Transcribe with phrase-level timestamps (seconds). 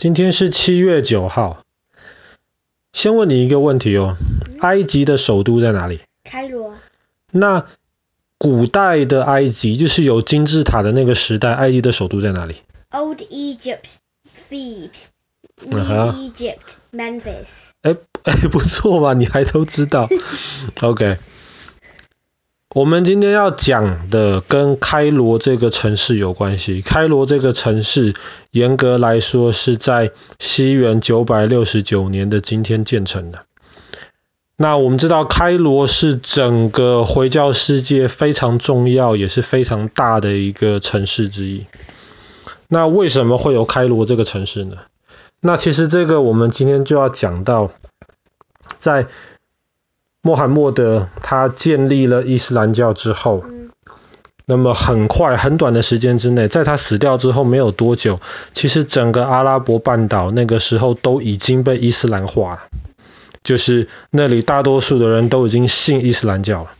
[0.00, 1.62] 今天是七月九号。
[2.94, 4.16] 先问你一个问题哦，
[4.60, 6.00] 埃及的首都在哪里？
[6.24, 6.72] 开罗。
[7.32, 7.66] 那
[8.38, 13.98] 古代的埃及，就是有金字塔的那个时代，埃及的首都在哪里？Old Egypt,
[14.48, 14.88] Thebes.
[15.66, 17.48] New Egypt, Memphis.
[17.82, 19.12] 哎哎，不错吧？
[19.12, 20.08] 你还都知道。
[20.80, 21.18] OK。
[22.72, 26.82] 我们今天要讲的跟开罗这个城市有关系。
[26.82, 28.14] 开罗这个城市，
[28.52, 33.44] 严格来说是在西元九百六十九年的今天建成的。
[34.56, 41.66] 那我们知道，开罗是整个回教世界非常重要，也是非常大的一个城市之一。
[42.68, 44.76] 那为什么会有开罗这个城市呢？
[45.40, 47.72] 那其实这个我们今天就要讲到，
[48.78, 49.08] 在
[50.22, 53.42] 穆罕默德他建立了伊斯兰教之后，
[54.44, 58.20] 那么很快很短的时间之内，在他死掉之后没有多久，
[58.52, 62.60] 其实整个阿拉伯半岛那个时候都已经被伊斯兰化了，
[63.42, 66.70] 就是那里大多数的人都已经信伊斯兰教了。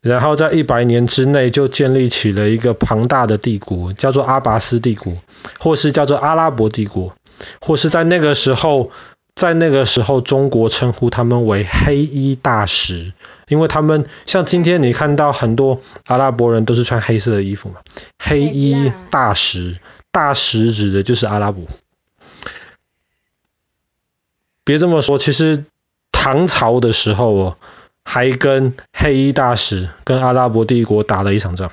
[0.00, 5.12] 然后在一百年之内就建立起了一个庞大的帝国，叫做阿拔斯帝国，
[5.58, 7.12] 或是叫做阿拉伯帝国，
[7.60, 8.90] 或是在那个时候。
[9.40, 13.14] 在那个时候，中国称呼他们为黑衣大使，
[13.48, 17.76] 因为他们像今天你看到很多阿拉伯人都是穿黑色的衣服嘛。
[18.18, 19.78] 黑衣大使，
[20.10, 21.64] 大使指的就是阿拉伯。
[24.62, 25.64] 别这么说，其实
[26.12, 27.56] 唐朝的时候哦，
[28.04, 31.72] 还跟黑衣大使跟阿拉伯帝国打了一场仗，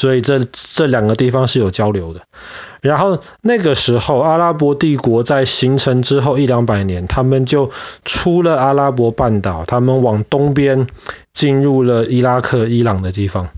[0.00, 2.22] 所以这这两个地方是有交流的。
[2.80, 7.70] 然后那个时候，阿拉伯帝国在形成之后一两百年，他们就
[8.06, 10.86] 出了阿拉伯半岛，他们往东边
[11.34, 13.50] 进入了伊拉克、伊朗的地方，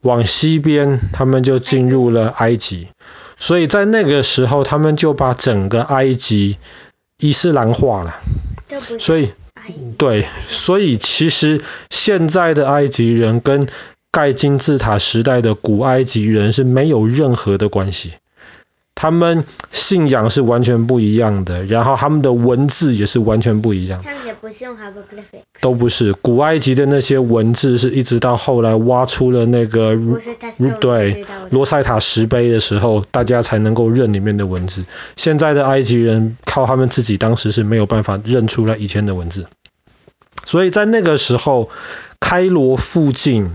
[0.00, 2.88] 往西边他们就进入了埃及。
[3.36, 6.56] 所以在那个时候，他们就把整个埃及
[7.18, 8.14] 伊斯兰化了。
[8.98, 9.32] 所以，
[9.98, 13.66] 对，所以其实现在的埃及人跟
[14.12, 18.14] 盖金字塔时代的古埃及人是没有任何的关系。
[18.94, 24.02] 他们信仰是完全不一样的，然后他们的文字也是完全不一样。
[24.02, 25.40] 他们也不是用 hieroglyphics。
[25.62, 29.96] 都不是，古埃及的那些文字是一直到后来挖出了那个，
[30.80, 34.84] 对，罗塞塔石碑的时候，大家才能够认里面的文字。
[35.16, 39.46] 现在的埃及人靠他们自己当时是没有办法认出来以前的文字。
[40.44, 41.70] 所以在那个时候，
[42.18, 43.50] 开罗附近，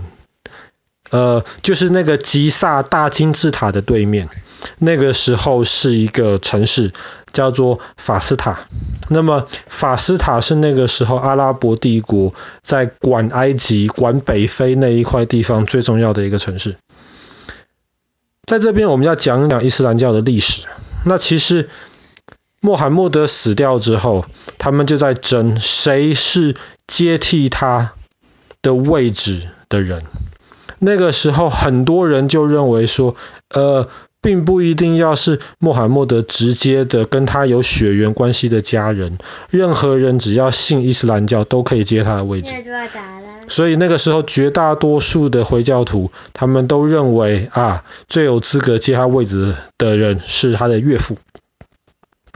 [1.10, 4.28] 呃，就是那个吉萨大金字塔的对面。
[4.78, 6.92] 那个时候是一个城市，
[7.32, 8.66] 叫做法斯塔。
[9.08, 16.76] 那么法斯塔是那个时候阿拉伯帝国在管埃及、管北非那一块地方最重要的一个城市。
[18.44, 20.66] 在这边我们要讲讲伊斯兰教的历史。
[21.04, 21.68] 那其实
[22.60, 24.24] 穆罕默德死掉之后，
[24.58, 26.56] 他们就在争谁是
[26.88, 27.92] 接替他
[28.62, 30.02] 的位置的人。
[30.78, 33.16] 那个时候很多人就认为说，
[33.50, 33.88] 呃。
[34.22, 39.18] 并不一定要是穆罕默德直接的跟他有血缘关系的家人，
[39.50, 42.52] 任何人只要信伊斯兰教都可以接他的位置。
[43.46, 51.18] 所以那个时候绝大多数的回教徒，他们都认为啊，最有资格接他位置的人是他的岳父，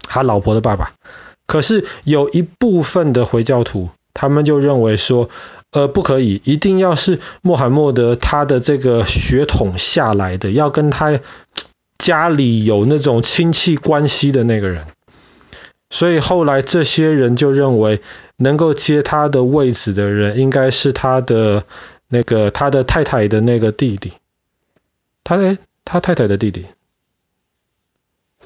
[0.04, 0.92] 他老婆的爸爸。
[1.46, 5.28] 可是有一部分的回教徒，他们就认为说，
[5.72, 11.20] 呃，不可以，一定要是穆罕默德他的这个血统下来的，要跟他。
[12.02, 14.86] 家里有那种亲戚关系的那个人，
[15.90, 18.00] 所以后来这些人就认为，
[18.38, 21.64] 能够接他的位置的人，应该是他的
[22.08, 24.14] 那个他的太太的那个弟弟。
[25.22, 26.64] 他诶，他太太的弟弟，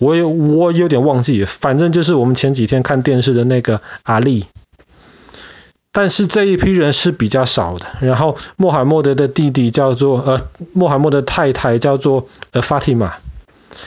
[0.01, 4.47] 我有我有点忘记，反正就是我们前几天看电视的那个阿力。
[5.95, 7.87] 但是这一批人是比较少的。
[8.01, 13.15] 然后穆罕默德的弟弟叫做呃，穆罕默德太太叫做呃法蒂玛。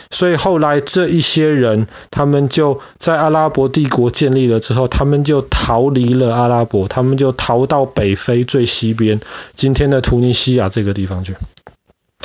[0.10, 9.20] 所以后来这一些人，他们就在阿拉伯帝国建立了之后，他们就逃离了阿拉伯，他们就逃到北非最西边，
[9.54, 11.36] 今天的突尼西亚这个地方去。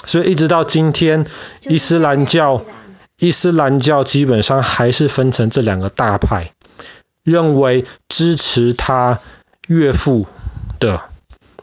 [0.04, 1.26] 所以一直到今天，
[1.68, 2.62] 伊斯兰教，
[3.18, 6.52] 伊斯兰教基本上还是分成这两个大派，
[7.24, 9.18] 认为支持他
[9.72, 10.26] 岳父
[10.78, 11.00] 的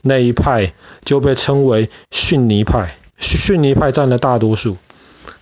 [0.01, 0.73] 那一派
[1.03, 4.77] 就被称为逊尼派，逊尼派占了大多数。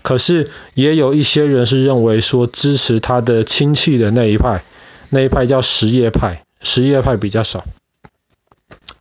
[0.01, 4.63] 可是也有一些人是认为说，支持他的亲戚的那一派，
[5.09, 7.65] 那一派叫什叶派，什叶派比较少。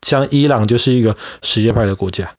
[0.03, 2.33] 像伊朗就是一个什叶派的国家，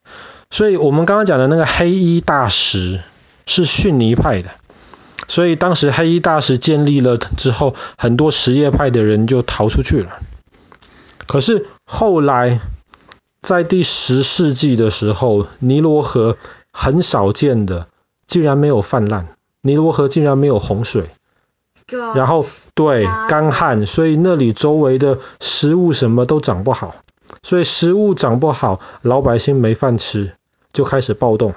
[0.50, 3.00] 所以我们刚刚讲的那个黑衣大食
[3.46, 4.50] 是逊尼派的，
[5.28, 10.18] 所以当时黑衣大使建立了之后，很多什叶派的人就逃出去了。
[11.28, 12.58] 可是后来
[13.40, 16.36] 在第十世纪的时候，尼罗河
[16.72, 17.86] 很少见的
[18.26, 19.28] 竟然没有泛滥，
[19.60, 21.10] 尼罗河竟然没有洪水，
[22.14, 22.44] 然后
[22.74, 26.96] 对干旱，所以那里周围的食物什么都长不好，
[27.42, 30.34] 所以食物长不好，老百姓没饭吃，
[30.72, 31.54] 就开始暴动。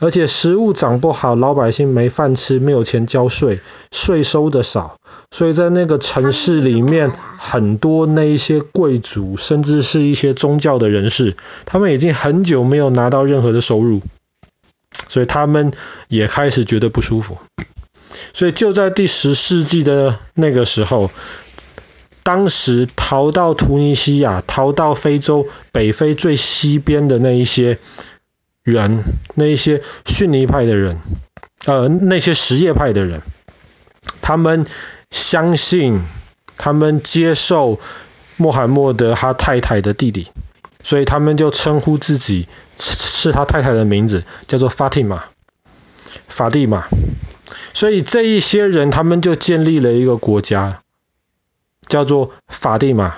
[0.00, 3.58] 而且食物长不好，老百姓没饭吃，没有钱交税，
[3.90, 5.00] 税收的少，
[5.32, 14.00] 所以在那个城市里面，很多那一些贵族，甚至是一些宗教的人士，他们已经很久没有拿到任何的收入，
[15.08, 15.72] 所以他们
[16.06, 17.36] 也开始觉得不舒服。
[18.32, 21.10] 所以就在第十世纪的那个时候，
[22.22, 27.78] 当时逃到突尼西亚、逃到非洲北非最西边的那一些。
[28.68, 29.04] 人，
[29.34, 30.98] 那一些逊尼派的人，
[31.64, 33.22] 呃，那些什叶派的人，
[34.20, 34.66] 他们
[35.10, 36.00] 相信，
[36.56, 37.80] 他们接受
[38.36, 40.28] 穆罕默德他太太的弟弟，
[40.82, 45.24] 所以他们就称呼自己是他太太的名字，叫做法蒂玛，
[46.26, 46.86] 法蒂玛。
[47.72, 50.82] 所以这一些人，他们就建立了一个国家，
[51.86, 53.14] 叫做法蒂玛。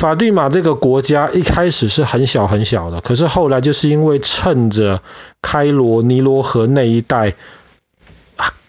[0.00, 5.02] 法蒂玛这个国家一开始是很小很小的，可是后来就是因为趁着
[5.42, 7.34] 开罗尼罗河那一带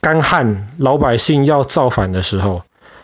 [0.01, 2.63] 干旱，老百姓要造反的时候，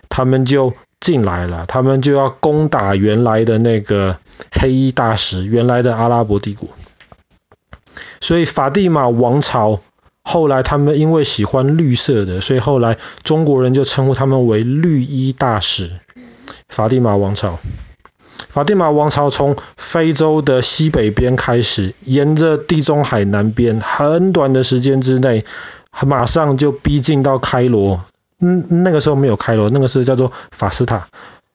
[0.10, 4.18] 他们就进来了，他们就要攻打原来的那个
[4.52, 6.68] 黑衣大使，原来的阿拉伯帝国。
[8.20, 9.80] 所以法蒂玛王朝
[10.22, 16.02] 后来他们因为喜欢绿色的，所以后来中国人就称呼他们为绿衣大使，
[16.68, 17.58] 法蒂玛王朝。
[18.58, 25.46] 法蒂玛王朝从非洲的西北边开始，沿着地中海南边，很短的时间之内，
[26.08, 28.04] 马上就逼近到开罗。
[28.40, 31.08] 嗯，那个时候没有开罗，那个时候叫做法斯塔，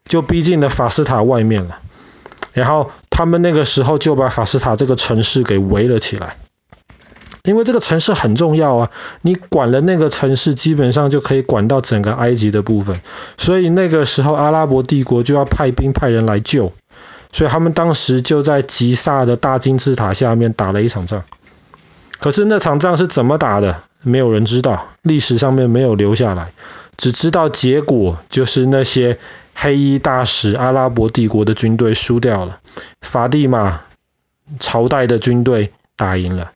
[0.04, 1.80] 就逼近了法斯塔外面了。
[2.52, 6.36] 然后他们那个时候就把法斯塔这个城市给围了起来，
[7.42, 8.90] 因为这个城市很重要啊，
[9.22, 13.00] 你管了那个城市，基本上就可以管到整个埃及的部分。
[13.36, 16.72] 所以那个时候阿拉伯帝国就要派兵派人来救。
[17.32, 21.24] 所以他们当时就在吉萨的大金字塔下面打了一场仗，
[22.18, 26.52] 可是那场仗是怎么打的，没有人知道，历史上面没有留下来，
[26.98, 29.18] 只知道结果就是那些
[29.54, 32.60] 黑衣大使阿拉伯帝国的军队输掉了，
[33.00, 33.80] 法蒂玛
[34.60, 36.52] 朝代的军队打赢了，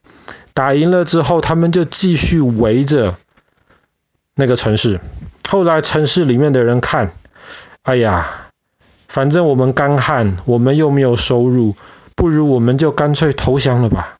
[0.52, 3.17] 打赢了之后，他们就继续围着
[4.34, 5.00] 那个城市，
[5.49, 7.12] 后来城市里面的人看，
[7.82, 8.43] 哎呀。
[9.16, 11.74] 反正我们干旱，我们又没有收入，
[12.14, 14.18] 不如我们就干脆投降了吧。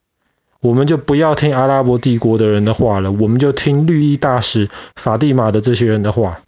[0.59, 6.39] 我们就不要听阿拉伯帝国的人的话了，我们就听绿衣大使法蒂玛的这些人的话。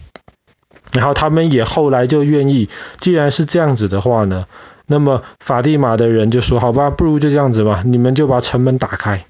[0.94, 4.48] 然后他们也后来就愿意，既然是这样子的话呢，
[4.88, 9.26] 那么法蒂玛的人就说：“好吧，不如就这样子吧，你们就把城门打开，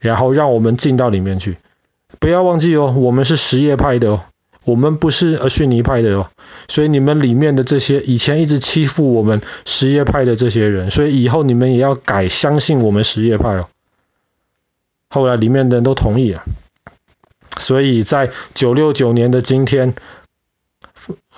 [0.00, 1.58] 然后让我们进到里面去。
[2.18, 4.20] 不要忘记哦，我们是什叶派的哦。”
[4.64, 6.28] 我们不是呃逊尼派的哦，
[6.68, 13.68] 所以你们里面的这些以前一直欺负我们什叶派的这些人，所以以后你们也要改相信我们什叶派哦。
[15.08, 16.42] 后来里面的人都同意了，
[17.58, 19.94] 所以在九六九年的今天，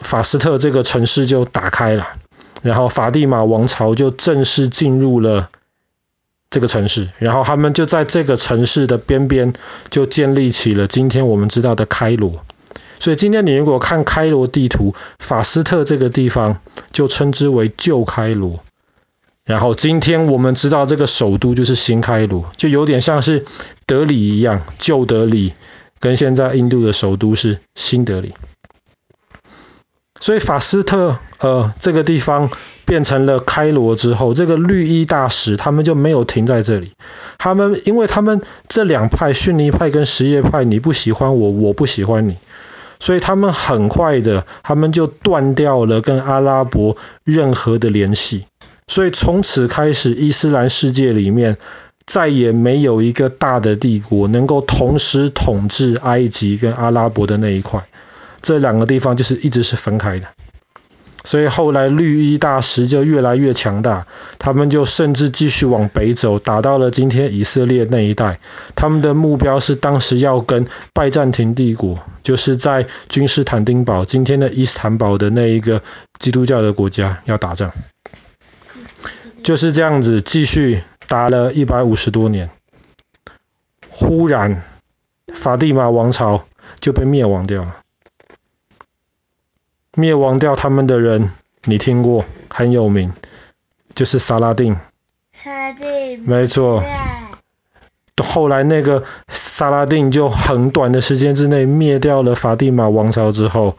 [0.01, 2.07] 法斯特这个城市就打开了，
[2.63, 5.51] 然后法蒂玛王朝就正式进入了
[6.51, 9.55] 这个城市，然后他们就在这个城市的边边
[9.91, 12.45] 就建立起了今天我们知道的开罗。
[13.05, 18.61] 所以今天你如果看开罗地图，法斯特这个地方就称之为旧开罗。
[19.45, 23.45] 然后今天我们知道这个首都就是新开罗，就有点像是
[23.85, 25.53] 德里一样，旧德里
[26.01, 28.33] 跟现在印度的首都是新德里。
[30.19, 32.49] 所以法斯特呃这个地方
[32.87, 36.95] 变成了开罗之后，这个绿衣大使他们就没有停在这里，
[37.37, 42.39] 他们因为他们这两派逊尼派跟什叶派，你不喜欢我，我不喜欢你。
[43.01, 48.47] 所以他们很快的，他们就断掉了跟阿拉伯任何的联系。
[48.87, 51.57] 所以从此开始，伊斯兰世界里面
[52.07, 57.87] 再也没有一个大的帝国能够同时统治埃及跟阿拉伯的那一块。
[58.43, 60.27] 这两个地方就是一直是分开的。
[61.25, 64.07] 所以后来绿衣大使就越来越强大，
[64.39, 68.41] 他们就甚至继续往北走，打到了今天以色列那一带。
[68.75, 75.83] 他们的目标是当时要跟拜占庭帝国，就是在君士坦丁堡（今天的伊斯坦堡）的那一个
[76.19, 77.73] 基督教的国家要打仗。
[79.43, 82.51] 就是这样子继续打了一百五十多年，
[83.89, 84.63] 忽然
[85.33, 86.45] 法蒂玛王朝
[86.81, 87.77] 就被灭亡掉了。
[89.95, 91.31] 灭亡掉他们的人，
[91.65, 93.13] 你听过，很有名，
[93.95, 94.77] 就是萨拉丁。
[95.33, 96.23] 萨拉丁。
[96.25, 96.83] 没错。
[98.23, 103.77] 后来那个萨拉丁就很短的时间之内灭掉了法蒂玛王朝之后，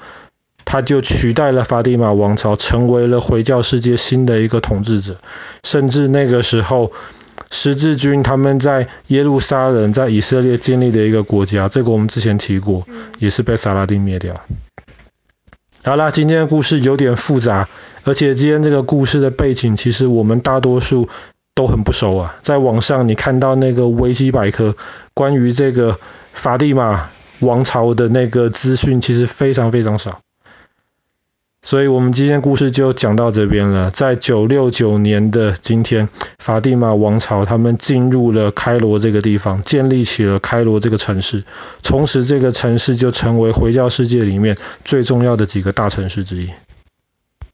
[0.64, 5.18] 他就取代了法蒂玛王朝，成为了回教世界新的一个统治者。
[5.64, 6.92] 甚至那个时候，
[7.50, 12.86] 十字军他们在耶路撒冷，在以色列建立的一个国家，这个我们之前提过，
[13.20, 14.36] 也是被萨拉丁灭掉。
[15.86, 17.70] 好啦，今天的故事有点复杂，
[18.06, 21.08] 而且今天这个故事的背景，其实我们大多数
[21.54, 22.36] 都很不熟啊。
[22.42, 24.76] 在网上你看到那个维基百科
[25.14, 26.00] 关于这个
[26.34, 30.22] 法蒂玛王朝的那个资讯，其实非常非常少。
[31.76, 33.92] 所以我们今天故事就讲到这边了。
[33.92, 36.08] 在九六九年的今天，
[36.40, 41.44] 法蒂玛王朝他们进入了开罗这个地方，建立起了开罗这个城市，
[41.82, 44.56] 从此这个城市就成为回教世界里面
[44.86, 46.50] 最重要的几个大城市之一。